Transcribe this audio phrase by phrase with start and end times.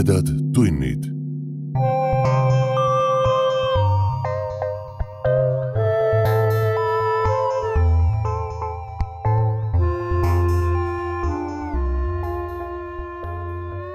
[0.00, 1.04] tumedad tunnid.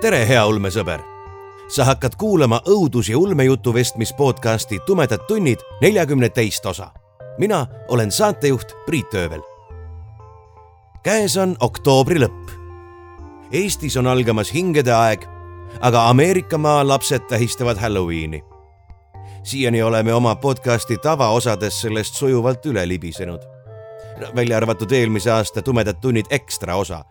[0.02, 1.02] tere, hea ulmesõber!
[1.68, 6.92] sa hakkad kuulama õudus- ja ulmejutu vestmis podcasti Tumedad tunnid neljakümne teist osa.
[7.38, 9.42] mina olen saatejuht Priit Öövel.
[11.04, 12.52] käes on oktoobri lõpp.
[13.52, 15.35] Eestis on algamas hingede aeg,
[15.80, 18.44] aga Ameerikamaa lapsed tähistavad Halloweeni.
[19.44, 23.42] siiani oleme oma podcasti tavaosades sellest sujuvalt üle libisenud.
[24.36, 27.06] välja arvatud eelmise aasta Tumedad tunnid ekstra osa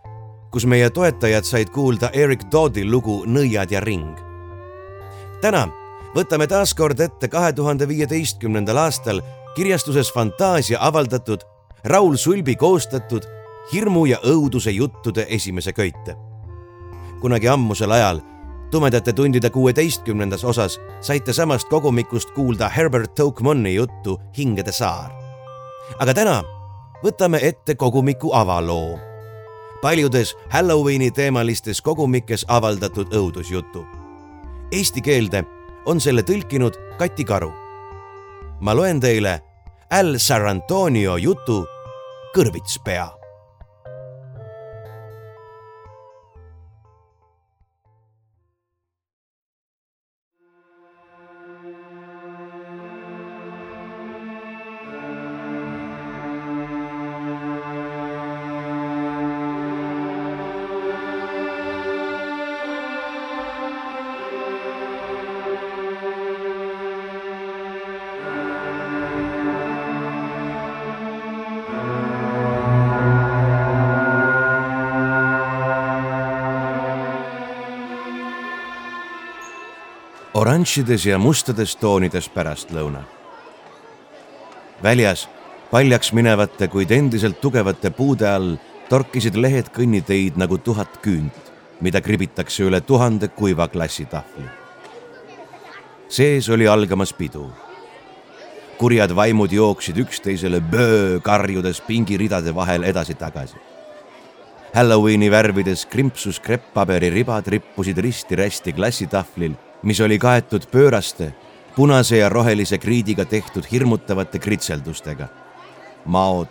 [0.55, 4.15] kus meie toetajad said kuulda Eric Doddi lugu Nõiad ja ring.
[5.43, 5.65] täna
[6.15, 9.19] võtame taas kord ette kahe tuhande viieteistkümnendal aastal
[9.57, 11.43] kirjastuses Fantaasia avaldatud
[11.85, 13.27] Raul Sulbi koostatud
[13.73, 16.15] hirmu ja õuduse juttude esimese köite.
[17.21, 18.21] kunagi ammusel ajal,
[18.75, 25.11] tumedate tundide kuueteistkümnendas osas, saite samast kogumikust kuulda Herbert Tokmanni juttu Hingede saar.
[25.99, 26.43] aga täna
[27.05, 28.99] võtame ette kogumiku avaloo
[29.83, 33.87] paljudes Halloweeni teemalistes kogumikes avaldatud õudusjutu.
[34.73, 35.45] Eesti keelde
[35.87, 37.53] on selle tõlkinud Kati Karu.
[38.61, 39.41] ma loen teile
[39.91, 41.67] Al Sarrantonio jutu
[42.35, 43.24] Kõrvitspea
[80.65, 83.03] oranžides ja mustades toonides pärastlõuna.
[84.83, 85.29] väljas
[85.71, 88.57] paljaks minevate, kuid endiselt tugevate puude all
[88.89, 91.37] torkisid lehed kõnniteid nagu tuhat küünt,
[91.81, 94.45] mida kribitakse üle tuhande kuiva klassitahvli.
[96.09, 97.51] sees oli algamas pidu.
[98.79, 103.57] kurjad vaimud jooksid üksteisele böö karjudes pingiridade vahel edasi-tagasi.
[104.75, 111.33] Halloweeni värvides krimpsus krepppaberi ribad rippusid risti-rästi klassitahvlil mis oli kaetud pööraste,
[111.77, 115.29] punase ja rohelise kriidiga tehtud hirmutavate kritseldustega.
[116.05, 116.49] maod,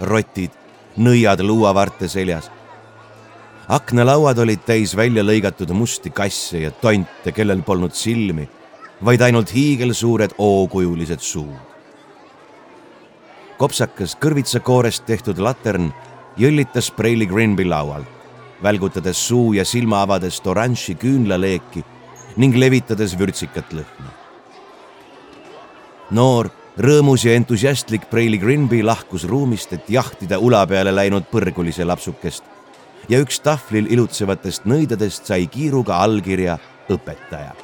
[0.00, 0.50] rotid,
[0.96, 2.50] nõiad luuavarte seljas.
[3.68, 8.48] aknalauad olid täis välja lõigatud musti kasse ja tonte, kellel polnud silmi,
[9.04, 11.56] vaid ainult hiigelsuured O-kujulised suud.
[13.58, 15.92] kopsakas kõrvitsakoorest tehtud latern
[16.36, 18.06] jõllitas Preili Grinby laualt,
[18.62, 21.84] välgutades suu ja silma avades oranži küünlaleeki
[22.36, 24.12] ning levitades vürtsikat lõhna.
[26.10, 32.44] noor, rõõmus ja entusiastlik Preili Grinby lahkus ruumist, et jahtida ula peale läinud põrgulise lapsukest
[33.08, 36.58] ja üks tahvlil ilutsevatest nõidadest sai kiiruga allkirja
[36.90, 37.54] õpetaja.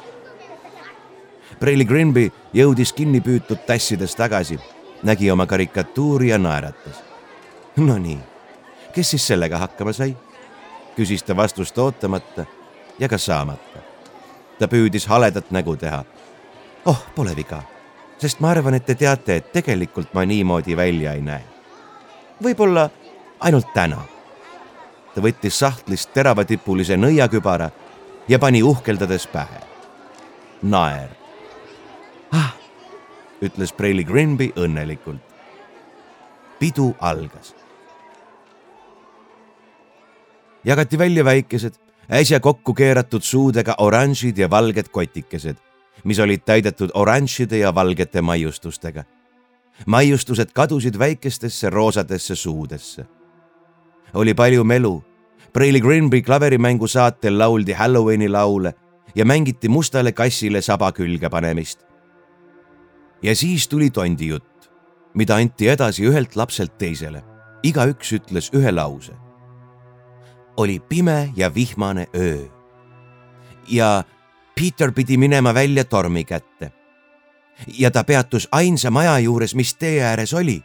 [1.59, 4.57] Preili Grinby jõudis kinni püütud tassides tagasi,
[5.03, 6.99] nägi oma karikatuuri ja naeratas.
[7.77, 8.19] Nonii,
[8.93, 10.15] kes siis sellega hakkama sai?
[10.93, 12.45] küsis ta vastust ootamata
[12.99, 13.92] ja ka saamata
[14.59, 16.03] ta püüdis haledat nägu teha.
[16.85, 17.63] oh, pole viga,
[18.17, 21.43] sest ma arvan, et te teate, et tegelikult ma niimoodi välja ei näe.
[22.43, 22.89] võib-olla
[23.39, 24.01] ainult täna.
[25.15, 27.69] ta võttis sahtlist teravatipulise nõiakübara
[28.27, 29.59] ja pani uhkeldades pähe.
[30.61, 31.09] naer.
[32.31, 32.53] ah,
[33.41, 35.21] ütles Preili Grinby õnnelikult.
[36.59, 37.55] pidu algas
[40.63, 41.73] jagati välja väikesed
[42.11, 45.55] äsja kokku keeratud suudega oranžid ja valged kotikesed,
[46.03, 49.03] mis olid täidetud oranžide ja valgete maiustustega.
[49.85, 53.05] maiustused kadusid väikestesse roosadesse suudesse.
[54.13, 55.03] oli palju melu.
[55.53, 58.73] Preili Grinby klaverimängu saatel lauldi Halloweeni laule
[59.15, 61.79] ja mängiti mustale kassile saba külge panemist.
[63.21, 64.71] ja siis tuli tondi jutt,
[65.13, 67.23] mida anti edasi ühelt lapselt teisele.
[67.63, 69.22] igaüks ütles ühe lause
[70.57, 72.45] oli pime ja vihmane öö.
[73.67, 74.03] ja
[74.55, 76.71] Peter pidi minema välja tormi kätte.
[77.77, 80.63] ja ta peatus ainsa maja juures, mis tee ääres oli.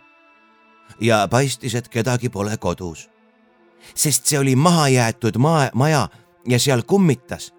[1.01, 3.11] ja paistis, et kedagi pole kodus.
[3.95, 6.09] sest see oli mahajäetud maa, maja
[6.49, 7.55] ja seal kummitas.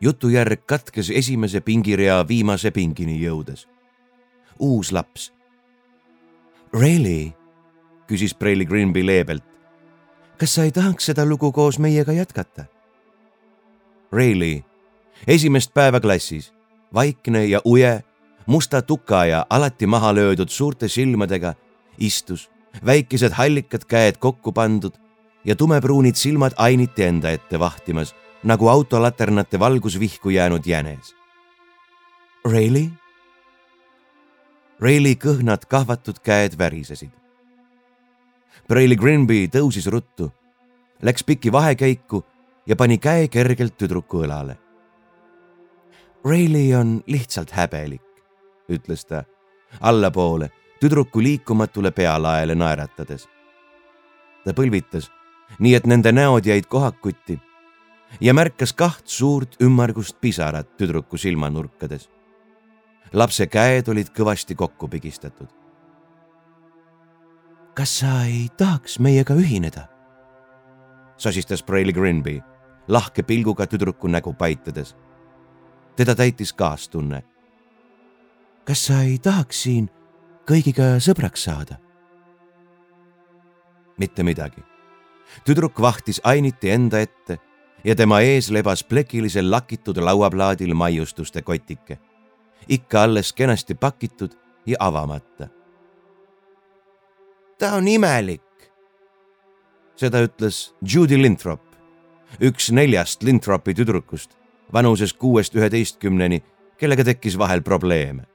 [0.00, 3.68] jutujärg katkes esimese pingirea viimase pingini jõudes.
[4.58, 5.32] uus laps.
[6.80, 7.32] Really?
[8.06, 9.53] küsis Preili Grinby leebelt
[10.44, 12.66] kas sa ei tahaks seda lugu koos meiega jätkata?
[14.12, 14.64] Rayleigh,
[15.26, 16.50] esimest päeva klassis,
[16.94, 18.04] vaikne ja uje,
[18.46, 21.54] musta tuka ja alati maha löödud suurte silmadega,
[21.98, 22.50] istus,
[22.84, 25.00] väikesed hallikad käed kokku pandud
[25.44, 28.12] ja tumepruunid silmad ainiti enda ette vahtimas,
[28.44, 31.16] nagu autolaternate valgusvihku jäänud jänes.
[32.44, 32.92] Rayleigh?
[34.80, 37.23] Rayleigh kõhnad kahvatud käed värisesid.
[38.68, 40.30] Braille Grinby tõusis ruttu,
[41.04, 42.22] läks piki vahekäiku
[42.66, 44.56] ja pani käe kergelt tüdruku õlale.
[46.24, 48.04] Rayleigh on lihtsalt häbelik,
[48.72, 49.24] ütles ta
[49.80, 50.48] allapoole
[50.80, 53.28] tüdruku liikumatule pealaele naeratades.
[54.44, 55.10] ta põlvitas,
[55.58, 57.38] nii et nende näod jäid kohakuti
[58.20, 62.08] ja märkas kaht suurt ümmargust pisarat tüdruku silmanurkades.
[63.12, 65.63] lapse käed olid kõvasti kokku pigistatud.
[67.74, 69.88] Kas sa ei tahaks meiega ühineda?
[71.16, 72.42] sosistas Braille Grinby
[72.88, 74.96] lahke pilguga tüdruku nägu paitades.
[75.96, 77.22] teda täitis kaastunne.
[78.64, 79.90] kas sa ei tahaks siin
[80.46, 81.76] kõigiga sõbraks saada?
[83.98, 84.62] mitte midagi.
[85.44, 87.38] tüdruk vahtis ainiti enda ette
[87.84, 91.98] ja tema ees lebas plekilisel lakitud lauaplaadil maiustuste kotike,
[92.68, 94.30] ikka alles kenasti pakitud
[94.66, 95.48] ja avamata.
[97.64, 98.42] Ta on imelik.
[99.96, 101.62] seda ütles Judy Linthrop,
[102.40, 104.34] üks neljast Linthropi tüdrukust
[104.72, 106.42] vanuses kuuest üheteistkümneni,
[106.76, 108.26] kellega tekkis vahel probleeme.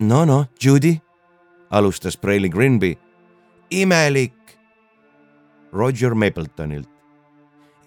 [0.00, 0.96] no noh, Judy,
[1.70, 2.96] alustas Braille Grinby.
[3.70, 4.58] imelik.
[5.72, 6.88] Roger Mapletonilt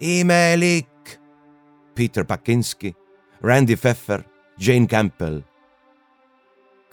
[0.00, 1.20] imelik.
[1.94, 2.94] Peter Bakinski,
[3.42, 4.24] Randy Pfeffer,
[4.58, 5.42] Jane Campbell.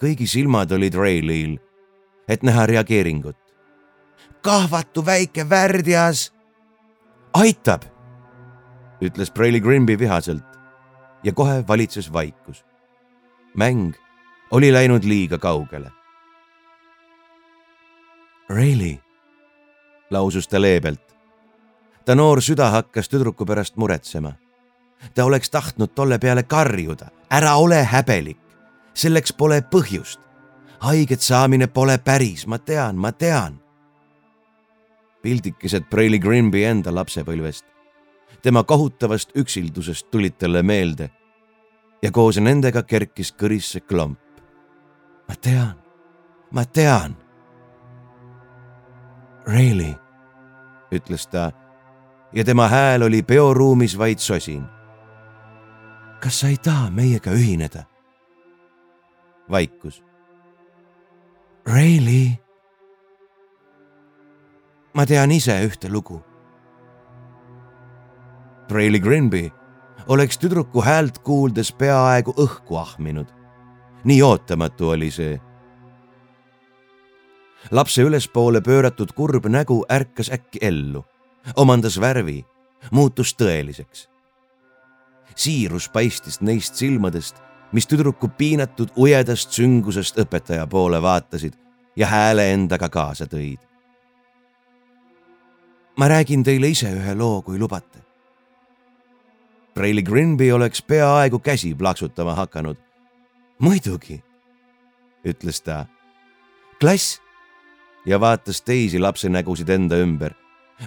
[0.00, 1.58] kõigi silmad olid Rayleil,
[2.28, 3.43] et näha reageeringut.
[4.44, 6.32] Kahvatu väike värdjas.
[7.34, 7.82] aitab,
[9.00, 10.58] ütles Braille Grimby vihaselt
[11.22, 12.64] ja kohe valitses vaikus.
[13.56, 13.94] mäng
[14.50, 15.90] oli läinud liiga kaugele.
[18.48, 19.00] Rayleigh,
[20.10, 21.14] lausus ta leebelt
[22.04, 24.32] ta noor süda hakkas tüdruku pärast muretsema.
[25.14, 28.38] ta oleks tahtnud tolle peale karjuda, ära ole häbelik,
[28.94, 30.20] selleks pole põhjust.
[30.80, 33.63] haiget saamine pole päris, ma tean, ma tean.
[35.24, 37.64] Pildikesed Braille Grimby enda lapsepõlvest,
[38.44, 41.08] tema kohutavast üksildusest tulid talle meelde
[42.02, 44.20] ja koos nendega kerkis kõrisse klomp.
[45.28, 45.74] ma tean,
[46.52, 47.16] ma tean.
[49.46, 49.98] Rayleigh,
[50.92, 51.52] ütles ta
[52.32, 54.64] ja tema hääl oli peoruumis vaid sosin.
[56.20, 57.84] kas sa ei taha meiega ühineda?
[59.50, 60.04] vaikus.
[61.66, 62.43] Rayleigh.
[64.94, 66.22] Ma tean ise ühte lugu.
[68.70, 69.52] Rayleigh Grinby
[70.06, 73.26] oleks tüdruku häält kuuldes peaaegu õhku ahminud.
[74.04, 75.40] nii ootamatu oli see.
[77.70, 81.04] lapse ülespoole pööratud kurb nägu ärkas äkki ellu
[81.56, 82.44] omandas värvi,
[82.90, 84.08] muutus tõeliseks.
[85.36, 87.36] siirus paistis neist silmadest,
[87.72, 91.54] mis tüdruku piinatud ujedast süngusest õpetaja poole vaatasid
[91.96, 93.58] ja hääle endaga kaasa tõid.
[95.96, 98.02] Ma räägin teile ise ühe loo, kui lubate.
[99.74, 102.76] Braille Grinby oleks peaaegu käsi plaksutama hakanud.
[103.58, 104.22] muidugi,
[105.24, 105.86] ütles ta.
[106.80, 107.20] klass
[108.06, 110.34] ja vaatas teisi lapse nägusid enda ümber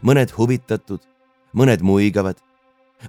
[0.04, 1.02] mõned huvitatud,
[1.56, 2.40] mõned muigavad,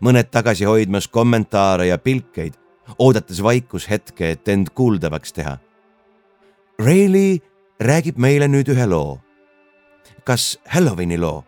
[0.05, 2.57] mõned tagasi hoidmas kommentaare ja pilkeid,
[2.99, 5.59] oodates vaikushetke, et end kuuldavaks teha.
[6.79, 7.43] Rayleigh
[7.81, 9.19] räägib meile nüüd ühe loo.
[10.25, 11.45] kas Halloweeni loo?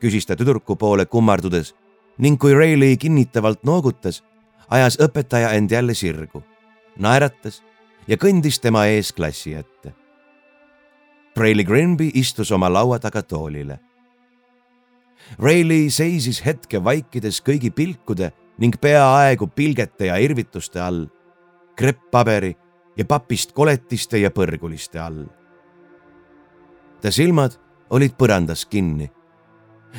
[0.00, 1.74] Küsis ta tüdruku poole kummardudes
[2.18, 4.22] ning kui Rayleigh kinnitavalt noogutas,
[4.70, 6.42] ajas õpetaja end jälle sirgu,
[6.98, 7.62] naeratas
[8.08, 9.94] ja kõndis tema ees klassi ette.
[11.36, 13.80] Rayleigh Grinby istus oma laua taga toolile
[15.38, 18.30] Rayleigh seisis hetke vaikides kõigi pilkude
[18.62, 21.06] ning peaaegu pilgete ja irvituste all,
[21.76, 22.54] krepppaberi
[22.96, 25.26] ja papist koletiste ja põrguliste all.
[27.02, 27.58] ta silmad
[27.90, 29.10] olid põrandas kinni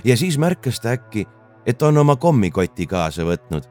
[0.04, 1.26] ja siis märkas ta äkki,
[1.66, 3.68] et on oma kommikoti kaasa võtnud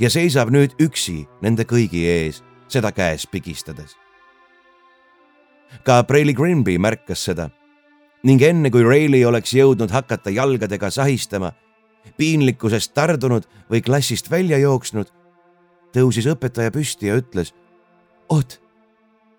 [0.00, 3.96] ja seisab nüüd üksi nende kõigi ees, seda käes pigistades.
[5.84, 7.50] ka Braille Grimby märkas seda
[8.24, 11.52] ning enne kui Rayleigh oleks jõudnud hakata jalgadega sahistama,
[12.16, 15.06] piinlikkusest tardunud või klassist välja jooksnud,
[15.94, 17.54] tõusis õpetaja püsti ja ütles.
[18.28, 18.60] oot,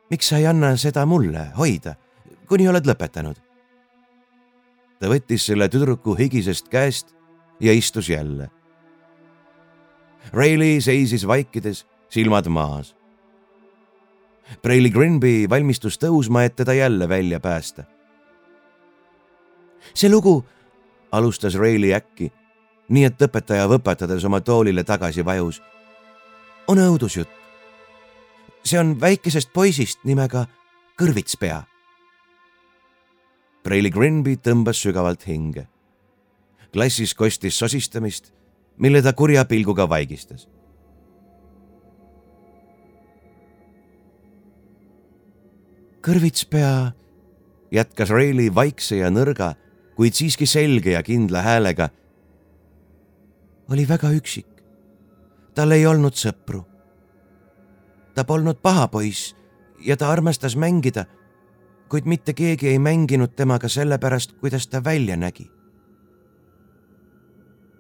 [0.10, 1.96] miks sa ei anna seda mulle hoida,
[2.48, 3.49] kuni oled lõpetanud?
[5.00, 7.16] Ta võttis selle tüdruku higisest käest
[7.60, 8.50] ja istus jälle.
[10.34, 12.96] Rayleigh seisis vaikides, silmad maas.
[14.62, 17.84] Braille Grinby valmistus tõusma, et teda jälle välja päästa.
[19.94, 20.46] see lugu,
[21.12, 22.32] alustas Rayleigh äkki,
[22.90, 25.62] nii et õpetaja võpatades oma toolile tagasi vajus,
[26.68, 27.30] on õudusjutt.
[28.64, 30.46] see on väikesest poisist nimega
[31.00, 31.64] Kõrvitspea.
[33.64, 35.68] Braille Grinby tõmbas sügavalt hinge.
[36.72, 38.34] klassis kostis sosistamist
[38.80, 40.48] mille ta kurja pilguga vaigistas.
[46.00, 46.94] kõrvitspea,
[47.76, 49.52] jätkas Reili vaikse ja nõrga,
[50.00, 51.90] kuid siiski selge ja kindla häälega.
[53.70, 54.48] oli väga üksik.
[55.54, 56.66] tal ei olnud sõpru.
[58.16, 59.36] ta polnud paha poiss
[59.80, 61.06] ja ta armastas mängida,
[61.90, 65.52] kuid mitte keegi ei mänginud temaga sellepärast, kuidas ta välja nägi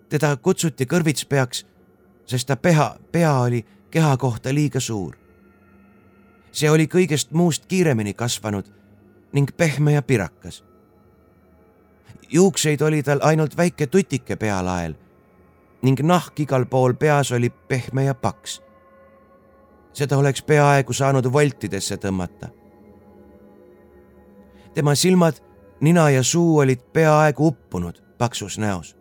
[0.09, 1.65] teda kutsuti kõrvitspeaks,
[2.25, 5.15] sest ta peha, pea oli keha kohta liiga suur.
[6.51, 8.65] see oli kõigest muust kiiremini kasvanud
[9.33, 10.63] ning pehme ja pirakas.
[12.29, 14.95] juukseid oli tal ainult väike tutike pealael
[15.81, 18.61] ning nahk igal pool peas oli pehme ja paks.
[19.93, 22.58] seda oleks peaaegu saanud voltidesse tõmmata.
[24.73, 25.41] Tema silmad,
[25.81, 28.99] nina ja suu olid peaaegu uppunud paksus näos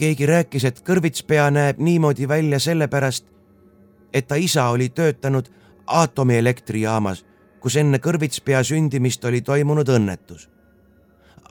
[0.00, 3.26] keegi rääkis, et kõrvitspea näeb niimoodi välja sellepärast,
[4.16, 5.50] et ta isa oli töötanud
[5.86, 7.24] aatomielektrijaamas,
[7.60, 10.48] kus enne kõrvitspea sündimist oli toimunud õnnetus.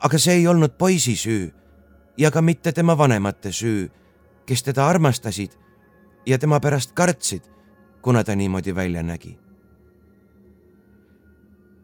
[0.00, 1.50] aga see ei olnud poisi süü
[2.16, 3.90] ja ka mitte tema vanemate süü,
[4.46, 5.52] kes teda armastasid
[6.26, 7.42] ja tema pärast kartsid,
[8.02, 9.38] kuna ta niimoodi välja nägi.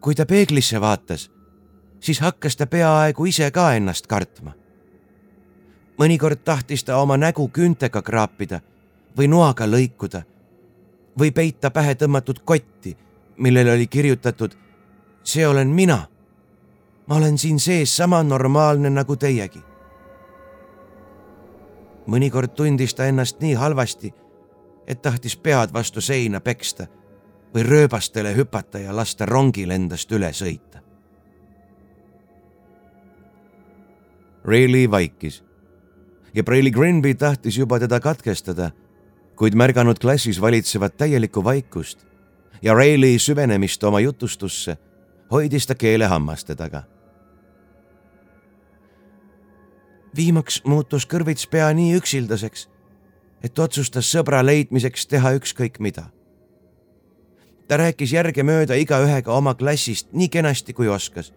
[0.00, 1.30] Kui ta peeglisse vaatas,
[2.00, 4.52] siis hakkas ta peaaegu ise ka ennast kartma
[5.98, 8.60] mõnikord tahtis ta oma nägu küüntega kraapida
[9.16, 10.22] või noaga lõikuda
[11.18, 12.96] või peita pähe tõmmatud kotti,
[13.36, 14.56] millele oli kirjutatud
[15.24, 16.06] see olen mina.
[17.06, 19.62] ma olen siin sees sama normaalne nagu teiegi.
[22.06, 24.14] mõnikord tundis ta ennast nii halvasti,
[24.86, 26.86] et tahtis pead vastu seina peksta
[27.56, 30.82] või rööbastele hüpata ja lasta rongil endast üle sõita.
[34.44, 35.40] Rayleigh vaikis
[36.34, 38.70] ja Braille Grinby tahtis juba teda katkestada,
[39.36, 42.04] kuid märganud klassis valitsevat täielikku vaikust
[42.62, 44.76] ja Rayleigh süvenemist oma jutustusse,
[45.30, 46.82] hoidis ta keele hammaste taga.
[50.16, 52.68] viimaks muutus kõrvits pea nii üksildaseks,
[53.44, 56.06] et otsustas sõbra leidmiseks teha ükskõik mida.
[57.68, 61.32] Ta rääkis järgemööda igaühega oma klassist nii kenasti kui oskas.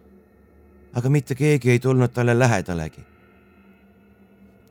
[0.93, 3.05] aga mitte keegi ei tulnud talle lähedalegi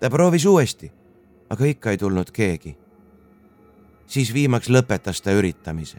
[0.00, 0.93] ta proovis uuesti,
[1.50, 2.77] aga ikka ei tulnud keegi.
[4.07, 5.99] siis viimaks lõpetas ta üritamise.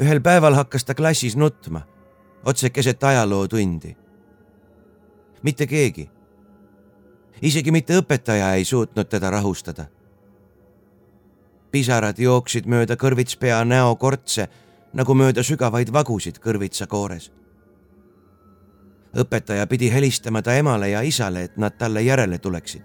[0.00, 1.82] ühel päeval hakkas ta klassis nutma,
[2.44, 3.96] otse keset ajalootundi.
[5.42, 6.10] mitte keegi,
[7.42, 9.86] isegi mitte õpetaja ei suutnud teda rahustada.
[11.72, 14.48] Pisarad jooksid mööda kõrvitspea näo kortse
[14.92, 17.30] nagu mööda sügavaid vagusid kõrvitsa koores
[19.16, 22.82] õpetaja pidi helistama ta emale ja isale, et nad talle järele tuleksid.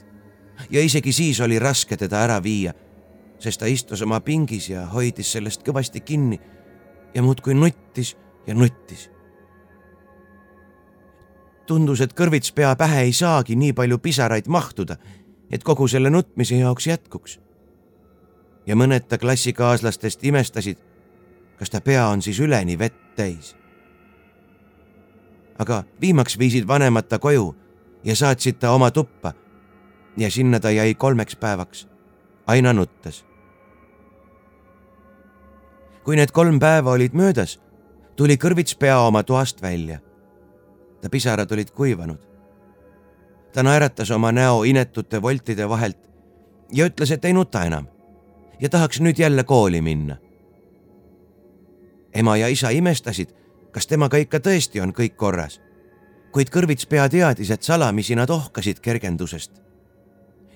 [0.69, 2.73] ja isegi siis oli raske teda ära viia,
[3.39, 6.39] sest ta istus oma pingis ja hoidis sellest kõvasti kinni
[7.13, 8.17] ja muudkui nuttis
[8.47, 9.09] ja nuttis.
[11.67, 14.97] tundus, et kõrvits pea pähe ei saagi nii palju pisaraid mahtuda,
[15.51, 17.39] et kogu selle nutmise jaoks jätkuks.
[18.67, 20.77] Ja mõned ta klassikaaslastest imestasid,
[21.57, 23.55] kas ta pea on siis üleni vett täis
[25.59, 27.55] aga viimaks viisid vanemad ta koju
[28.03, 29.33] ja saatsid ta oma tuppa.
[30.17, 31.87] ja sinna ta jäi kolmeks päevaks,
[32.47, 33.25] aina nuttes.
[36.03, 37.59] kui need kolm päeva olid möödas,
[38.15, 39.99] tuli kõrvitspea oma toast välja.
[41.01, 42.19] ta pisarad olid kuivanud.
[43.53, 46.09] ta naeratas oma näo inetute voltide vahelt
[46.73, 47.87] ja ütles, et ei nuta enam
[48.59, 50.17] ja tahaks nüüd jälle kooli minna.
[52.13, 53.37] ema ja isa imestasid
[53.77, 55.59] kas temaga ikka tõesti on kõik korras.
[56.31, 59.51] kuid kõrvitspea teadis, et salamisi nad ohkasid kergendusest.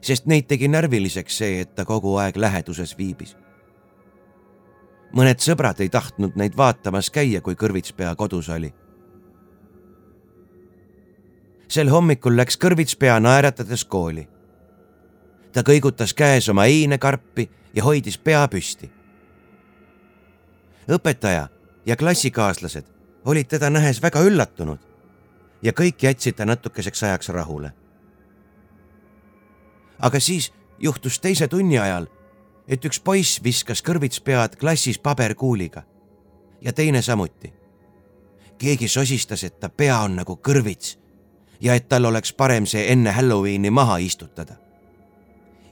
[0.01, 3.35] sest neid tegi närviliseks see, et ta kogu aeg läheduses viibis.
[5.13, 8.73] mõned sõbrad ei tahtnud neid vaatamas käia, kui kõrvitspea kodus oli.
[11.67, 14.27] sel hommikul läks kõrvitspea naeratades kooli.
[15.53, 18.91] ta kõigutas käes oma heinekarpi ja hoidis pea püsti.
[20.89, 21.47] õpetaja
[21.85, 22.85] ja klassikaaslased
[23.25, 24.79] olid teda nähes väga üllatunud
[25.61, 27.71] ja kõik jätsid ta natukeseks ajaks rahule.
[29.99, 32.07] aga siis juhtus teise tunni ajal,
[32.67, 35.83] et üks poiss viskas kõrvitspead klassis paberkuuliga
[36.61, 37.53] ja teine samuti.
[38.57, 40.97] keegi sosistas, et ta pea on nagu kõrvits
[41.61, 44.55] ja et tal oleks parem see enne Halloweeni maha istutada.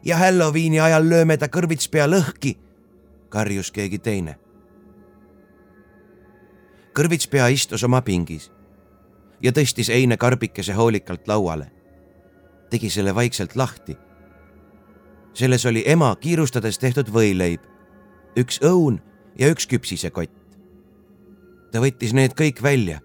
[0.06, 2.56] Ja Halloweeni ajal lööme ta kõrvitspea lõhki,
[3.30, 4.40] karjus keegi teine.
[6.94, 8.52] kõrvitspea istus oma pingis
[9.42, 11.72] ja tõstis eine karbikese hoolikalt lauale.
[12.70, 13.98] tegi selle vaikselt lahti.
[15.34, 17.62] selles oli ema kiirustades tehtud võileib,
[18.38, 19.02] üks õun
[19.38, 20.32] ja üks küpsisekott.
[21.72, 23.00] ta võttis need kõik välja,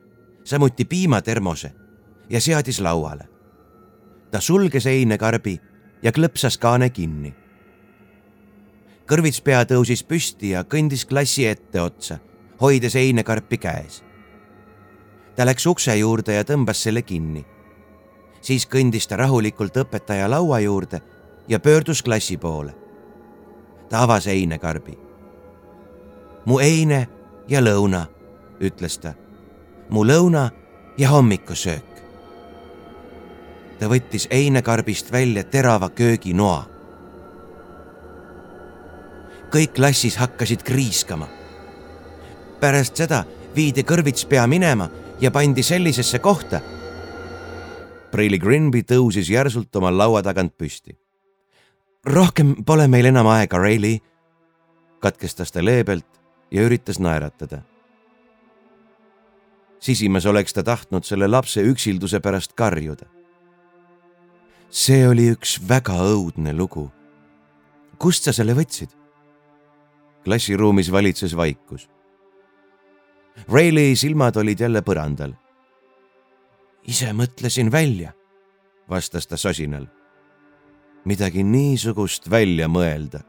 [0.44, 1.72] samuti piimatermose
[2.30, 3.28] ja seadis lauale.
[4.30, 5.60] ta sulges einekarbi
[6.04, 7.34] ja klõpsas kaane kinni.
[9.06, 12.18] kõrvitspea tõusis püsti ja kõndis klassi etteotsa,
[12.60, 14.04] hoides einekarpi käes
[15.36, 17.44] ta läks ukse juurde ja tõmbas selle kinni.
[18.40, 21.00] siis kõndis ta rahulikult õpetaja laua juurde
[21.48, 22.74] ja pöördus klassi poole.
[23.88, 24.98] ta avas einekarbi.
[26.44, 27.08] mu eine
[27.48, 28.06] ja lõuna,
[28.60, 29.14] ütles ta.
[29.90, 30.50] mu lõuna
[30.98, 31.93] ja hommikusöök.
[33.84, 36.64] Ta võttis einekarbist välja terava kööginoa.
[39.52, 41.28] kõik klassis hakkasid kriiskama.
[42.60, 43.24] pärast seda
[43.56, 44.88] viidi kõrvitspea minema
[45.20, 46.60] ja pandi sellisesse kohta.
[48.10, 50.96] Preili Grinby tõusis järsult oma laua tagant püsti.
[52.06, 54.00] rohkem pole meil enam aega, Reili,
[55.00, 57.62] katkestas ta leebelt ja üritas naeratada.
[59.80, 63.23] sisimas oleks ta tahtnud selle lapse üksilduse pärast karjuda.
[64.74, 66.90] See oli üks väga õudne lugu.
[67.98, 68.90] kust sa selle võtsid?
[70.24, 71.86] klassiruumis valitses vaikus
[73.52, 75.34] Rayleigh silmad olid jälle põrandal.
[76.86, 78.12] ise mõtlesin välja,
[78.90, 79.86] vastas ta sosinal.
[81.04, 83.20] midagi niisugust välja mõelda,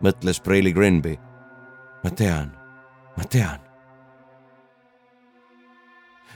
[0.00, 1.18] mõtles Brayley Grenby.
[2.04, 2.52] ma tean,
[3.16, 3.60] ma tean.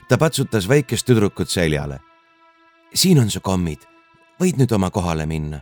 [0.09, 2.00] ta patsutas väikest tüdrukut seljale.
[2.94, 3.91] siin on su kommid,
[4.42, 5.61] võid nüüd oma kohale minna.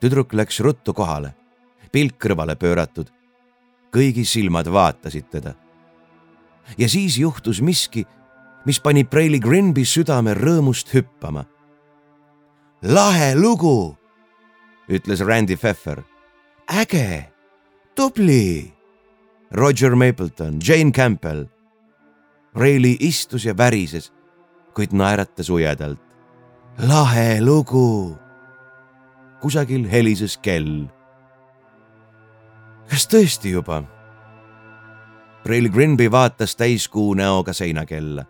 [0.00, 1.34] tüdruk läks ruttu kohale,
[1.92, 3.08] pilk kõrvale pööratud.
[3.92, 5.54] kõigi silmad vaatasid teda
[6.78, 8.06] ja siis juhtus miski,
[8.66, 11.44] mis pani Preili Grinby südame rõõmust hüppama.
[12.82, 13.96] lahe lugu,
[14.88, 16.02] ütles Randy Pfeffer.
[16.68, 17.32] äge,
[17.94, 18.74] tubli.
[19.50, 21.46] Roger Mapleton, Jane Campbell.
[22.52, 24.12] Preili istus ja värises,
[24.74, 26.07] kuid naeratas ujedalt.
[26.78, 28.16] Lahe lugu.
[29.40, 30.86] kusagil helises kell.
[32.90, 33.82] kas tõesti juba?
[35.44, 38.24] Rail Grinby vaatas täiskuu näoga seinakella.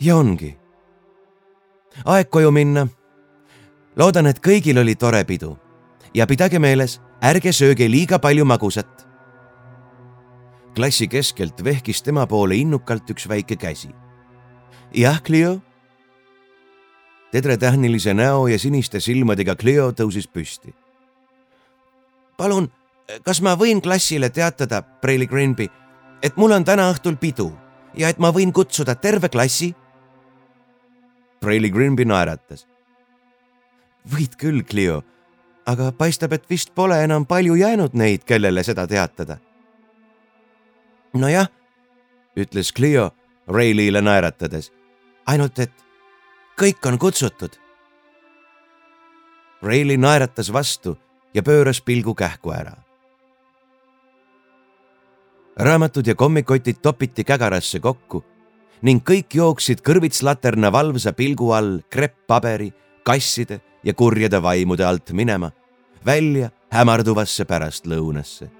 [0.00, 0.56] ja ongi.
[2.04, 2.86] aeg koju minna.
[3.96, 5.56] loodan, et kõigil oli tore pidu
[6.14, 9.06] ja pidage meeles, ärge sööge liiga palju magusat.
[10.74, 13.90] klassi keskelt vehkis tema poole innukalt üks väike käsi.
[14.94, 15.73] jah, Cleo?
[17.34, 20.74] Tedretähnilise näo ja siniste silmadega Cleo tõusis püsti.
[22.36, 22.70] palun,
[23.26, 25.68] kas ma võin klassile teatada, Preili Grinby
[26.24, 27.50] et mul on täna õhtul pidu
[27.98, 29.74] ja et ma võin kutsuda terve klassi?
[31.40, 32.66] Preili Grimby naeratas.
[34.08, 35.02] võid küll, Clio,
[35.66, 39.38] aga paistab, et vist pole enam palju jäänud neid, kellele seda teatada.
[41.14, 41.48] nojah,
[42.36, 43.10] ütles Clio
[43.48, 44.72] Railile naeratades.
[45.26, 45.83] ainult et
[46.60, 47.58] kõik on kutsutud.
[49.62, 50.96] Raili naeratas vastu
[51.34, 52.84] ja pööras pilgu kähku ära
[55.56, 58.24] raamatud ja kommikotid topiti kägarasse kokku
[58.82, 65.50] ning kõik jooksid kõrvitslaterna valvsa pilgu all krepppaberi, kasside ja kurjade vaimude alt minema,
[66.06, 68.50] välja hämarduvasse pärastlõunasse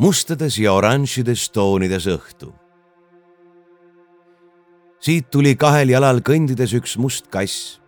[0.00, 2.54] mustades ja oranžides toonides õhtu.
[5.00, 7.80] siit tuli kahel jalal kõndides üks must kass.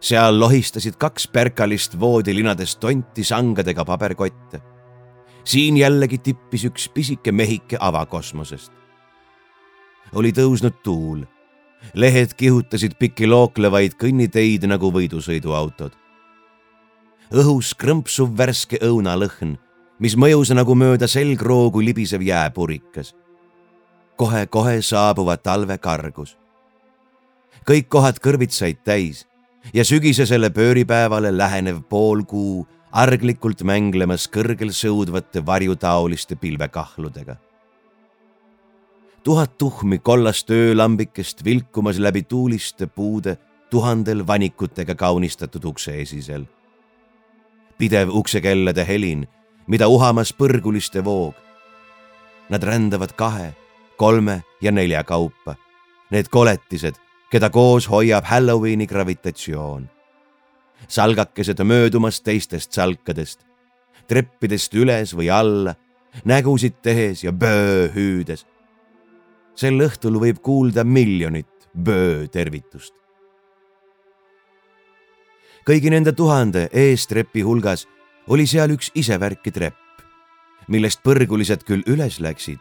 [0.00, 4.60] seal lohistasid kaks perkalist voodilinades tonti sangadega paberkotte.
[5.44, 8.72] siin jällegi tippis üks pisike mehike avakosmosest.
[10.12, 11.24] oli tõusnud tuul.
[11.94, 15.92] lehed kihutasid pikki looklevaid kõnniteid nagu võidusõiduautod.
[17.32, 19.56] õhus krõmpsuv värske õunalõhn
[20.02, 23.14] mis mõjus nagu mööda selgroogu libisev jääpurikas.
[24.16, 26.36] kohe-kohe saabuva talve kargus.
[27.64, 29.26] kõik kohad kõrvitsaid täis,
[29.74, 37.36] ja sügisesele pööripäevale lähenev poolkuu arglikult mänglemas kõrgel sõudvate varjutaoliste pilvekahludega.
[39.22, 43.38] tuhat tuhmi kollast öölambikest vilkumas läbi tuuliste puude
[43.70, 46.44] tuhandel vanikutega kaunistatud ukse esisel.
[47.78, 49.28] pidev uksekellade helin,
[49.72, 51.32] mida uhamas põrguliste voog.
[52.52, 53.52] Nad rändavad kahe,
[53.96, 55.54] kolme ja nelja kaupa.
[56.12, 56.98] Need koletised,
[57.32, 59.88] keda koos hoiab Halloweeni gravitatsioon.
[60.88, 63.46] salgakesed möödumas teistest salkadest,
[64.08, 65.74] treppidest üles või alla,
[66.24, 68.44] nägusid tehes ja böö hüüdes.
[69.54, 72.94] sel õhtul võib kuulda miljonit böö tervitust.
[75.64, 77.86] kõigi nende tuhande eestrepi hulgas
[78.28, 79.78] oli seal üks isevärki trepp,
[80.68, 82.58] millest põrgulised küll üles läksid,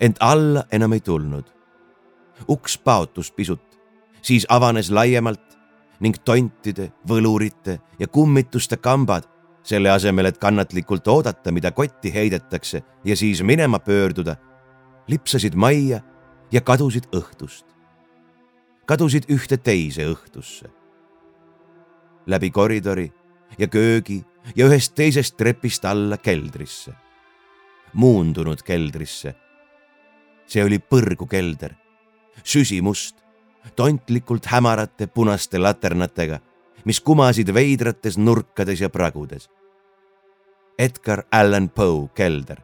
[0.00, 1.44] ent alla enam ei tulnud.
[2.48, 3.70] uks paotus pisut
[4.22, 5.58] siis avanes laiemalt
[6.00, 9.26] ning tontide, võlurite ja kummituste kambad,
[9.62, 14.36] selle asemel, et kannatlikult oodata, mida kotti heidetakse ja siis minema pöörduda,
[15.08, 16.00] lipsasid majja
[16.52, 17.66] ja kadusid õhtust.
[18.86, 20.70] kadusid ühte teise õhtusse.
[22.26, 23.12] läbi koridori
[23.58, 24.24] ja köögi
[24.56, 26.92] ja ühest teisest trepist alla keldrisse.
[27.92, 29.34] muundunud keldrisse.
[30.46, 31.74] see oli põrgukelder,
[32.44, 33.20] süsimust
[33.76, 36.40] tontlikult hämarate punaste laternatega,
[36.84, 39.50] mis kumasid veidrates nurkades ja pragudes.
[40.78, 42.62] Edgar Allan Poe kelder.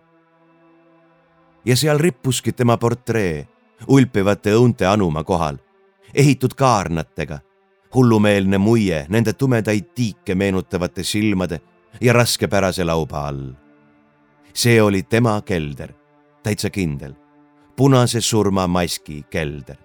[1.65, 3.49] ja seal rippuski tema portree
[3.89, 5.59] ulpivate õunte anuma kohal,
[6.15, 7.41] ehitud kaarnatega,
[7.95, 11.61] hullumeelne muie nende tumedaid tiike meenutavate silmade
[12.01, 13.53] ja raskepärase lauba all.
[14.55, 15.93] see oli tema kelder,
[16.43, 17.13] täitsa kindel,
[17.77, 19.77] punase surmamaski kelder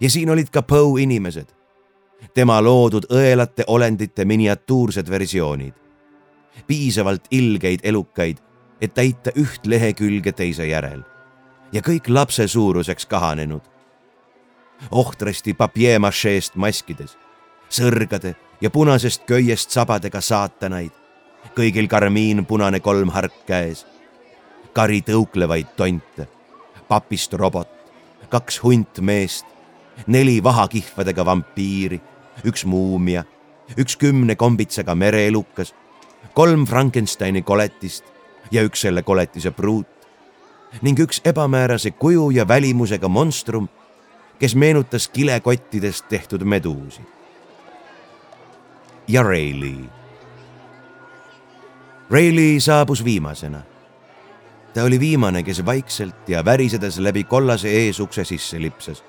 [0.00, 1.46] ja siin olid ka Poe inimesed,
[2.34, 5.74] tema loodud õelate olendite miniatuursed versioonid,
[6.66, 8.38] piisavalt ilgeid elukaid,
[8.80, 11.02] et täita üht lehekülge teise järel
[11.72, 13.60] ja kõik lapse suuruseks kahanenud.
[14.90, 17.16] Ohtrasti papier-macheest maskides,
[17.68, 20.92] sõrgade ja punasest köiest sabadega saatanaid,
[21.56, 23.84] kõigil karmiinpunane kolmhark käes,
[24.72, 26.28] kari tõuklevaid tonte,
[26.88, 27.70] papist robot,
[28.28, 29.46] kaks huntmeest
[30.06, 32.00] neli vahakihvadega vampiiri,
[32.46, 33.24] üks muumia,
[33.76, 35.74] üks kümne kombitsega mereelukas,
[36.34, 38.04] kolm Frankensteini koletist
[38.50, 39.88] ja üks selle koletise pruut.
[40.82, 43.68] Ning üks ebamäärase kuju ja välimusega monstrum,
[44.38, 47.02] kes meenutas kilekottidest tehtud meduusi.
[49.08, 49.90] ja Rayleigh.
[52.10, 53.60] Rayleigh saabus viimasena.
[54.74, 59.04] ta oli viimane, kes vaikselt ja värisedes läbi kollase eesukse sisse lipsas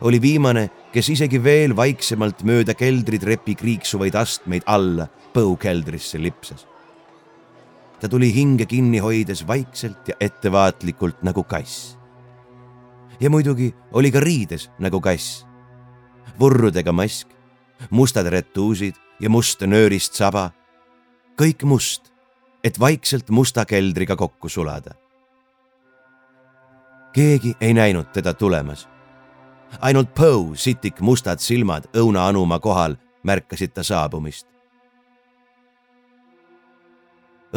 [0.00, 6.66] oli viimane, kes isegi veel vaiksemalt mööda keldritrepi kriiksuvaid astmeid alla põukeldrisse lipsas.
[8.00, 11.95] ta tuli hinge kinni hoides vaikselt ja ettevaatlikult nagu kass.
[13.20, 15.46] Ja muidugi oli ka riides nagu kass.
[16.40, 17.28] vurrudega mask,
[17.90, 20.50] mustad retuusid ja must nöörist saba.
[21.40, 22.12] kõik must,
[22.64, 24.94] et vaikselt musta keldriga kokku sulada.
[27.12, 28.88] keegi ei näinud teda tulemas
[29.80, 34.46] ainult Poe sitik mustad silmad õunaanuma kohal märkasid ta saabumist.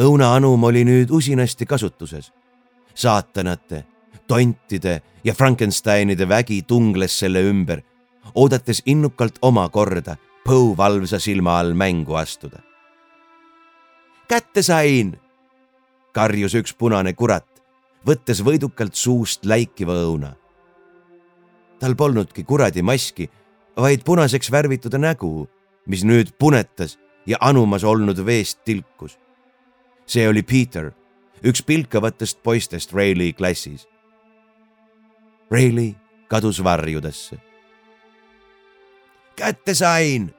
[0.00, 2.32] õunaanum oli nüüd usinasti kasutuses.
[2.94, 3.84] saatanate,
[4.30, 7.82] tontide ja Frankensteinide vägi tungles selle ümber,
[8.34, 12.62] oodates innukalt oma korda Poe valvsa silma all mängu astuda.
[14.28, 15.16] kätte sain,
[16.12, 17.48] karjus üks punane kurat,
[18.06, 20.36] võttes võidukalt suust läikiva õuna
[21.80, 23.26] tal polnudki kuradi maski,
[23.76, 25.48] vaid punaseks värvitud nägu,
[25.88, 29.18] mis nüüd punetas ja anumas olnud veest tilkus.
[30.06, 30.90] see oli Peter,
[31.42, 33.86] üks pilkavatest poistest Rayleigh klassis.
[35.50, 35.96] Rayleigh
[36.28, 37.36] kadus varjudesse.
[39.36, 40.34] kätte sain,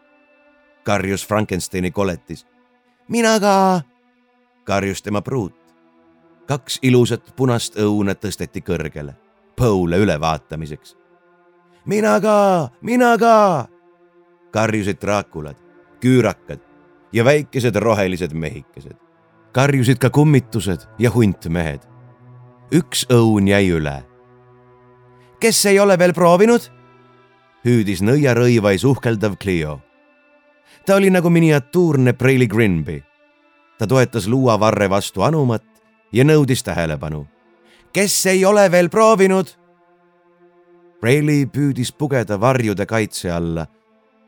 [0.84, 2.48] karjus Frankensteini koletis.
[3.08, 3.82] mina ka,
[4.64, 5.56] karjus tema pruut.
[6.48, 9.14] kaks ilusat punast õuna tõsteti kõrgele,
[9.56, 11.02] Poe'le ülevaatamiseks
[11.86, 13.68] mina ka, mina ka,
[14.52, 15.58] karjusid draakulad,
[16.02, 16.60] küürakad
[17.14, 18.96] ja väikesed rohelised mehikesed.
[19.52, 21.82] karjusid ka kummitused ja huntmehed.
[22.72, 24.04] üks õun jäi üle.
[25.42, 26.62] Kes ei ole veel proovinud?
[27.66, 29.80] hüüdis nõiarõivais uhkeldav Clio.
[30.86, 33.04] ta oli nagu miniatuurne Preili Grinby.
[33.78, 35.64] ta toetas luuavarre vastu anumat
[36.12, 37.26] ja nõudis tähelepanu.
[37.94, 39.48] kes ei ole veel proovinud?
[41.02, 43.66] Rayleigh püüdis pugeda varjude kaitse alla,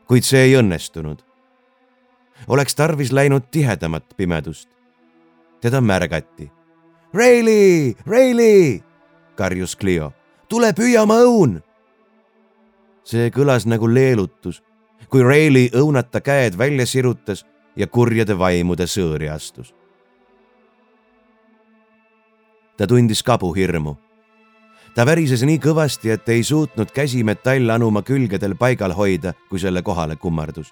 [0.08, 1.22] kuid see ei õnnestunud.
[2.48, 4.68] oleks tarvis läinud tihedamat pimedust.
[5.60, 6.50] teda märgati.
[7.14, 8.82] Reili, Reili,
[9.36, 10.12] karjus Clio,
[10.48, 11.62] tule püüa oma õun.
[13.04, 14.62] see kõlas nagu leelutus,
[15.08, 17.44] kui Reili õunata käed välja sirutas
[17.76, 19.74] ja kurjade vaimude sõõri astus.
[22.76, 23.96] ta tundis kabuhirmu
[24.94, 30.16] ta värises nii kõvasti, et ei suutnud käsi metallanuma külgedel paigal hoida, kui selle kohale
[30.16, 30.70] kummardus.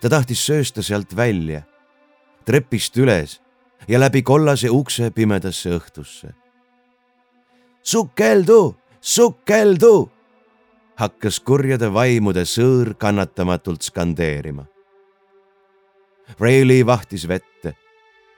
[0.00, 1.62] ta tahtis söösta sealt välja,
[2.44, 3.40] trepist üles
[3.88, 6.32] ja läbi kollase ukse pimedasse õhtusse.
[7.82, 10.10] Sukeldu, sukeldu,
[10.96, 14.66] hakkas kurjade vaimude sõõr kannatamatult skandeerima.
[16.40, 17.74] Reili vahtis vette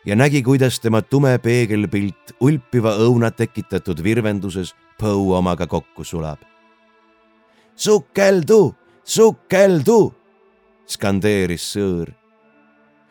[0.04, 6.38] ja nägi, kuidas tema tume peegelpilt ulpiva õuna tekitatud virvenduses Poe omaga kokku sulab.
[7.76, 10.14] sukeldu, sukeldu,
[10.86, 12.12] skandeeris sõõr.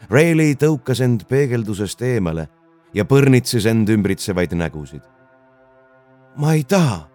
[0.09, 2.47] Reili tõukas end peegeldusest eemale
[2.93, 5.12] ja põrnitses end ümbritsevaid nägusid.
[6.35, 7.09] Ma ei taha.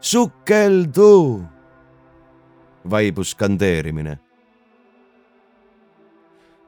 [0.00, 1.42] sukeldu,
[2.90, 4.18] vaibus skandeerimine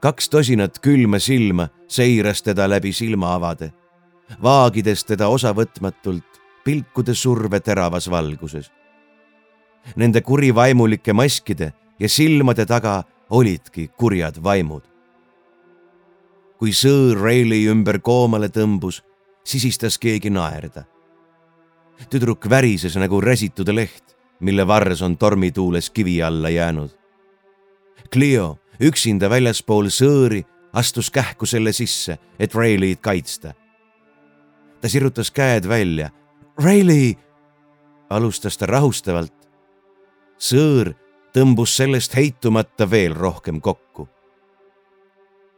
[0.01, 3.73] kaks tosinat külma silma seiras teda läbi silmaavade,
[4.43, 8.71] vaagides teda osavõtmatult pilkude surve teravas valguses.
[9.97, 14.83] Nende kurivaimulike maskide ja silmade taga olidki kurjad vaimud.
[16.59, 18.97] kui sõõr Reili ümber koomale tõmbus,
[19.47, 20.83] sisistas keegi naerda.
[22.11, 26.91] Tüdruk värises nagu räsitud leht, mille varres on tormituules kivi alla jäänud.
[28.13, 33.55] Clio üksinda väljaspool sõõri, astus kähku selle sisse, et Rayleigh kaitsta.
[34.81, 36.11] ta sirutas käed välja.
[36.59, 37.19] Rayleigh,
[38.11, 39.35] alustas ta rahustavalt.
[40.39, 40.95] sõõr
[41.35, 44.09] tõmbus sellest heitumata veel rohkem kokku.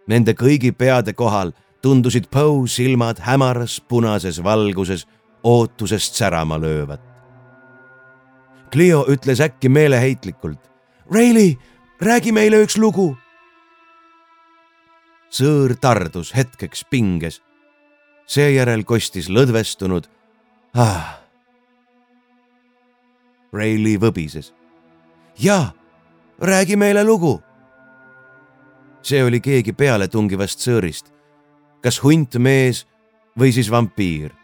[0.07, 5.07] Nende kõigi peade kohal tundusid Poe silmad hämaras punases valguses
[5.45, 7.01] ootusest särama löövat.
[8.73, 10.61] Clio ütles äkki meeleheitlikult.
[11.11, 11.59] Rayleigh,
[12.01, 13.17] räägi meile üks lugu.
[15.31, 17.43] sõõr tardus hetkeks pinges.
[18.27, 20.07] seejärel kostis lõdvestunud
[20.75, 21.21] ah.
[23.53, 24.53] Reili võbises.
[25.39, 25.73] ja,
[26.39, 27.43] räägi meile lugu.
[29.03, 31.13] see oli keegi pealetungivast sõõrist,
[31.83, 32.87] kas huntmees
[33.39, 34.40] või siis vampiir.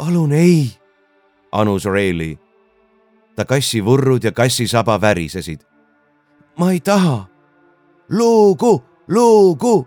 [0.00, 0.72] Palun ei,
[1.52, 2.38] anus Reili.
[3.36, 5.60] ta kassivurrud ja kassisaba värisesid
[6.58, 7.26] ma ei taha.
[8.10, 9.86] luugu, luugu,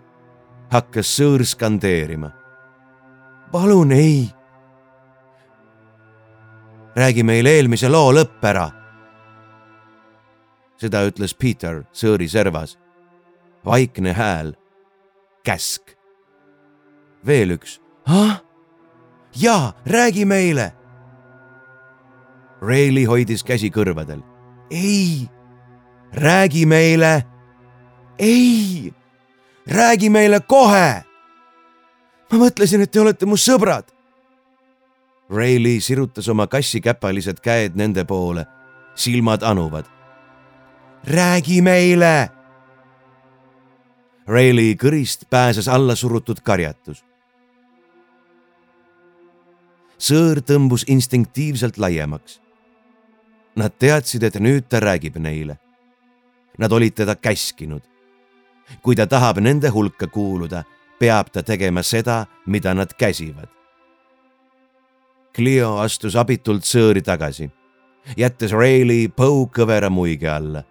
[0.70, 2.30] hakkas sõõr skandeerima.
[3.52, 4.30] palun ei.
[6.96, 8.70] räägi meile eelmise loo lõpp ära.
[10.76, 12.78] seda ütles Peter sõõri servas.
[13.64, 14.54] vaikne hääl,
[15.44, 15.98] käsk.
[17.26, 17.80] veel üks.
[18.06, 18.42] ah,
[19.36, 20.72] jaa, räägi meile.
[22.62, 24.22] Reili hoidis käsi kõrvadel.
[24.70, 25.28] ei
[26.14, 27.24] räägi meile.
[28.18, 28.94] ei,
[29.70, 31.04] räägi meile kohe.
[32.32, 33.90] ma mõtlesin, et te olete mu sõbrad.
[35.30, 38.46] Rayleigh sirutas oma kassikäpalised käed nende poole,
[38.94, 39.84] silmad anuvad.
[41.04, 42.30] räägi meile.
[44.26, 47.04] Rayleigh kõrist pääses alla surutud karjatus.
[50.04, 52.40] Sõõr tõmbus instinktiivselt laiemaks.
[53.56, 55.58] Nad teadsid, et nüüd ta räägib neile
[56.58, 57.82] Nad olid teda käskinud.
[58.82, 60.64] kui ta tahab nende hulka kuuluda,
[60.98, 63.48] peab ta tegema seda, mida nad käsivad.
[65.36, 67.50] Clio astus abitult sõõri tagasi,
[68.16, 70.64] jättes Rayleigh Poe kõvera muige alla.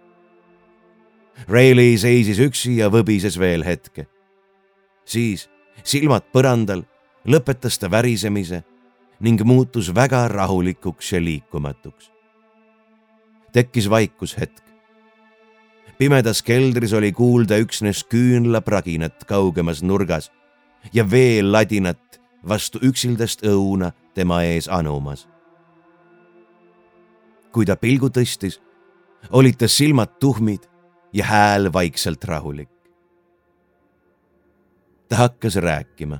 [1.48, 4.06] Rayleigh seisis üksi ja võbises veel hetke.
[5.04, 5.48] siis,
[5.84, 6.82] silmad põrandal,
[7.26, 8.64] lõpetas ta värisemise
[9.20, 12.10] ning muutus väga rahulikuks ja liikumatuks.
[13.52, 14.64] tekkis vaikus hetk
[15.98, 20.30] pimedas keldris oli kuulda üksnes küünlapraginat kaugemas nurgas
[20.92, 25.28] ja veeladinat vastu üksildast õuna tema ees anumas.
[27.54, 28.58] kui ta pilgu tõstis,
[29.30, 30.66] olid ta silmad tuhmid
[31.12, 32.70] ja hääl vaikselt rahulik.
[35.08, 36.18] ta hakkas rääkima.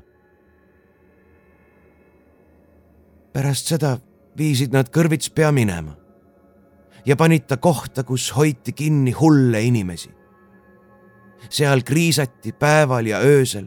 [3.34, 3.96] Pärast seda
[4.38, 5.96] viisid nad kõrvits pea minema
[7.04, 10.10] ja panid ta kohta, kus hoiti kinni hulle inimesi.
[11.50, 13.66] seal kriisati päeval ja öösel.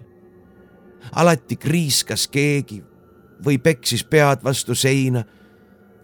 [1.11, 2.83] alati kriiskas keegi
[3.45, 5.23] või peksis pead vastu seina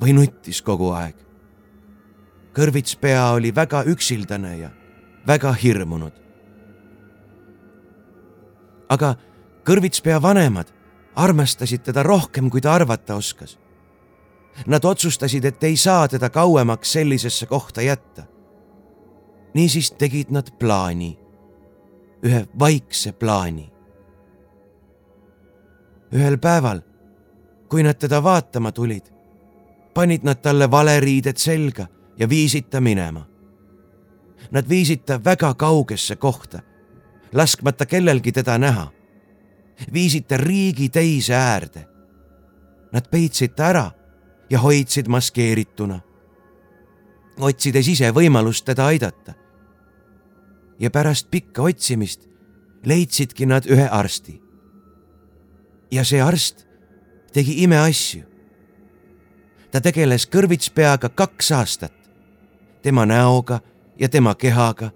[0.02, 1.16] või nuttis kogu aeg.
[2.54, 4.70] kõrvitspea oli väga üksildane ja
[5.28, 6.14] väga hirmunud.
[8.90, 9.16] aga
[9.66, 10.83] kõrvitspea vanemad
[11.16, 13.60] armastasid teda rohkem, kui ta arvata oskas.
[14.68, 18.24] Nad otsustasid, et ei saa teda kauemaks sellisesse kohta jätta.
[19.54, 21.20] niisiis tegid nad plaani,
[22.26, 23.72] ühe vaikse plaani.
[26.14, 26.82] ühel päeval,
[27.70, 29.06] kui nad teda vaatama tulid,
[29.94, 33.26] panid nad talle valeriided selga ja viisid ta minema.
[34.52, 36.60] Nad viisid ta väga kaugesse kohta,
[37.34, 38.92] laskmata kellelgi teda näha.
[39.94, 41.88] Viisid ta riigi teise äärde.
[42.92, 43.92] Nad peitsid ta ära
[44.50, 46.00] ja hoidsid maskeerituna,
[47.40, 49.34] otsides ise võimalust teda aidata.
[50.80, 52.28] ja pärast pikka otsimist
[52.86, 54.42] leidsidki nad ühe arsti.
[55.92, 56.68] ja see arst
[57.34, 58.24] tegi imeasju.
[59.72, 61.96] ta tegeles kõrvitspeaga kaks aastat,
[62.82, 63.60] tema näoga
[64.00, 64.92] ja tema kehaga.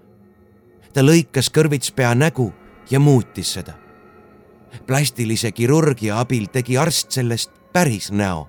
[0.93, 2.53] ta lõikas kõrvitspea nägu
[2.91, 3.86] ja muutis seda.
[4.85, 8.47] Plastilise kirurgia abil tegi arst sellest päris näo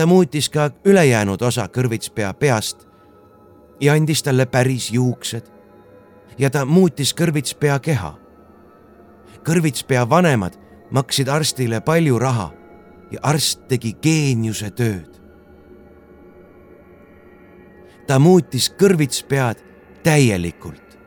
[0.00, 2.86] ta muutis ka ülejäänud osa kõrvitspea peast
[3.80, 5.42] ja andis talle päris juuksed.
[6.38, 8.14] ja ta muutis kõrvitspea keha.
[9.44, 10.56] kõrvitspea vanemad
[10.90, 12.52] maksid arstile palju raha
[13.10, 15.20] ja arst tegi geeniuse tööd.
[18.06, 19.58] ta muutis kõrvitspead
[20.02, 20.98] täielikult.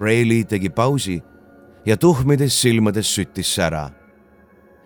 [0.00, 1.22] Reili tegi pausi
[1.86, 3.90] ja tuhmides silmades süttis sära.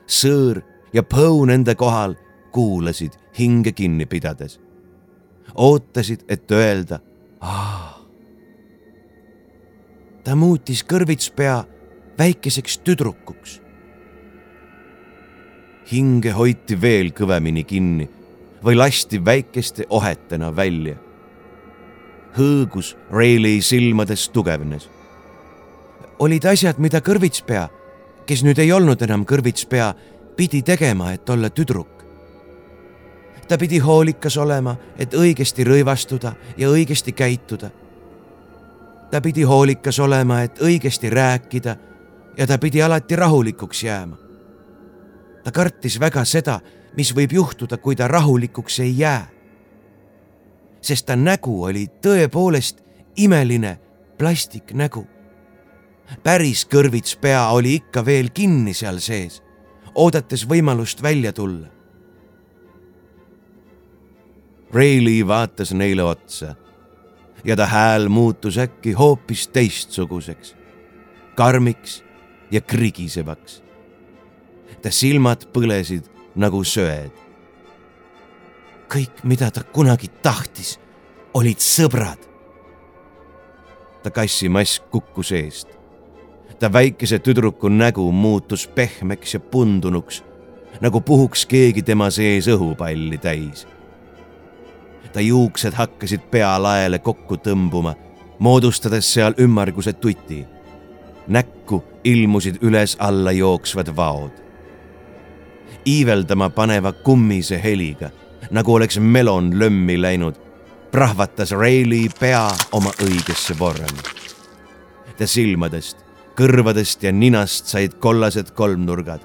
[0.07, 2.15] sõõr ja Poe nende kohal
[2.53, 4.61] kuulasid hinge kinni pidades.
[5.55, 7.01] ootasid, et öelda
[7.41, 8.05] Aa.
[10.25, 11.65] ta muutis kõrvitspea
[12.19, 13.61] väikeseks tüdrukuks.
[15.93, 18.09] hinge hoiti veel kõvemini kinni
[18.65, 20.97] või lasti väikeste ohetena välja.
[22.39, 24.89] hõõgus Reili silmades tugevnes.
[26.19, 27.69] Olid asjad, mida kõrvitspea,
[28.27, 29.93] kes nüüd ei olnud enam kõrvitspea,
[30.37, 31.99] pidi tegema, et olla tüdruk.
[33.49, 37.71] ta pidi hoolikas olema, et õigesti rõivastuda ja õigesti käituda.
[39.11, 41.77] ta pidi hoolikas olema, et õigesti rääkida
[42.37, 44.17] ja ta pidi alati rahulikuks jääma.
[45.45, 46.61] ta kartis väga seda,
[46.97, 49.27] mis võib juhtuda, kui ta rahulikuks ei jää.
[50.81, 52.83] sest ta nägu oli tõepoolest
[53.17, 53.79] imeline
[54.19, 55.18] plastiknägu
[56.23, 59.43] päris kõrvits pea oli ikka veel kinni seal sees
[59.99, 61.69] oodates võimalust välja tulla.
[64.75, 66.55] Rayleigh vaatas neile otsa
[67.45, 70.55] ja ta hääl muutus äkki hoopis teistsuguseks,
[71.35, 72.03] karmiks
[72.51, 73.63] ja krigisevaks.
[74.83, 77.11] ta silmad põlesid nagu söed.
[78.89, 80.79] kõik, mida ta kunagi tahtis,
[81.35, 82.21] olid sõbrad.
[84.03, 85.78] ta kassimask kukkus eest
[86.59, 90.25] ta väikese tüdruku nägu muutus pehmeks ja pundunuks,
[90.81, 93.67] nagu puhuks keegi tema sees õhupalli täis.
[95.13, 97.95] ta juuksed hakkasid pealaele kokku tõmbuma,
[98.39, 100.47] moodustades seal ümmarguse tuti.
[101.29, 104.33] näkku ilmusid üles-alla jooksvad vaod.
[105.87, 108.11] iiveldama paneva kummise heliga,
[108.51, 110.35] nagu oleks melon lömmi läinud,
[110.91, 114.03] prahvatas Reili pea oma õigesse vormi.
[115.19, 116.08] ta silmadest
[116.39, 119.21] kõrvadest ja ninast said kollased kolmnurgad.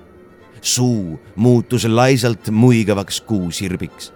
[0.63, 4.13] suu muutus laisalt muigavaks kuusirbiks.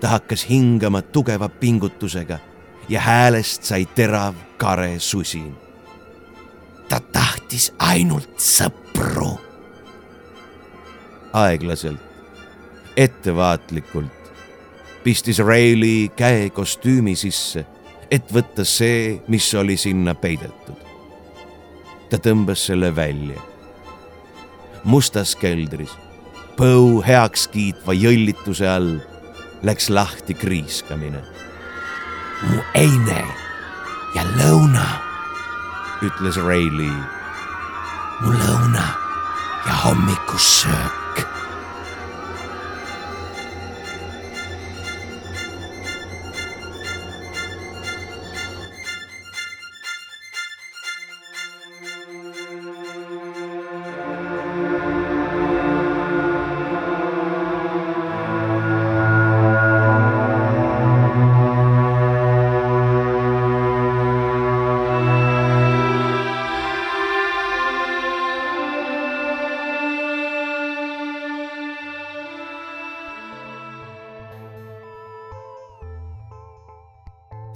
[0.00, 2.38] ta hakkas hingama tugeva pingutusega
[2.88, 5.54] ja häälest sai terav kare susin.
[6.88, 9.38] ta tahtis ainult sõpru.
[11.32, 12.00] aeglaselt,
[12.96, 14.18] ettevaatlikult
[15.04, 17.66] pistis Rayleigh käe kostüümi sisse,
[18.10, 20.77] et võtta see, mis oli sinna peidetud
[22.10, 23.40] ta tõmbas selle välja.
[24.84, 25.90] mustas keldris,
[26.56, 29.00] põu heakskiitva jõllituse all
[29.62, 31.20] läks lahti kriiskamine.
[32.48, 33.24] mu eine
[34.14, 34.86] ja lõuna,
[36.02, 37.04] ütles Rayleigh.
[38.20, 38.86] mu lõuna
[39.66, 41.07] ja hommikusöök.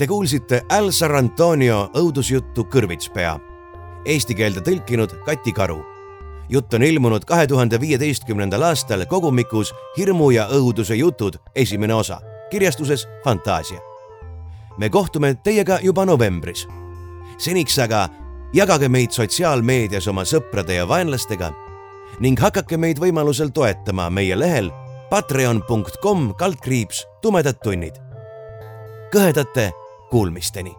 [0.02, 3.36] Te kuulsite Al Sarrantonio õudusjuttu Kõrvitspea,
[4.02, 5.76] eesti keelde tõlkinud Kati Karu.
[6.50, 12.18] jutt on ilmunud kahe tuhande viieteistkümnendal aastal kogumikus Hirmu ja õuduse jutud esimene osa
[12.50, 13.78] kirjastuses Fantaasia.
[14.78, 16.66] me kohtume teiega juba novembris.
[17.38, 18.08] seniks aga
[18.52, 21.52] jagage meid sotsiaalmeedias oma sõprade ja vaenlastega
[22.20, 24.70] ning hakake meid võimalusel toetama meie lehel
[25.10, 27.94] patreon.com kaldkriips tumedad tunnid.
[29.14, 29.81] kõhedate
[30.12, 30.76] kuulmisteni